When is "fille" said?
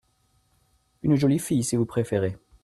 1.37-1.63